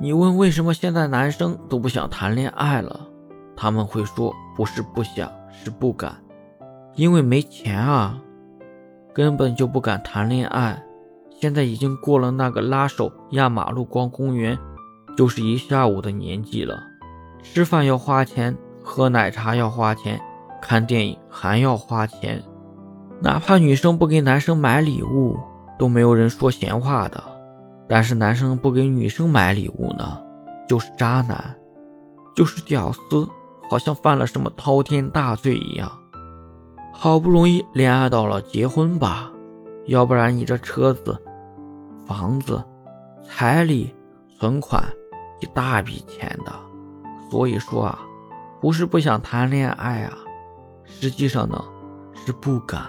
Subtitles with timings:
[0.00, 3.08] 你问为什么现在男生都不想谈恋爱了？
[3.56, 6.14] 他们会说不是不想，是不敢，
[6.94, 8.18] 因为没钱啊，
[9.12, 10.82] 根本就不敢谈恋爱。
[11.40, 14.58] 现在已经过了那个拉手压马路逛公园
[15.16, 16.82] 就是一下午的年纪了，
[17.42, 20.20] 吃饭要花钱，喝奶茶要花钱，
[20.60, 22.42] 看电影还要花钱，
[23.20, 25.38] 哪怕女生不给男生买礼物，
[25.78, 27.22] 都没有人说闲话的。
[27.88, 30.22] 但是男生不给女生买礼物呢，
[30.68, 31.54] 就是渣男，
[32.34, 33.28] 就是屌丝，
[33.68, 35.90] 好像犯了什么滔天大罪一样。
[36.92, 39.30] 好不容易恋爱到了，结婚吧，
[39.86, 41.20] 要不然你这车子、
[42.06, 42.62] 房子、
[43.22, 43.94] 彩礼、
[44.38, 44.82] 存款
[45.40, 46.52] 一大笔钱的。
[47.30, 47.98] 所以说啊，
[48.60, 50.16] 不是不想谈恋爱啊，
[50.84, 51.62] 实际上呢
[52.14, 52.82] 是不敢。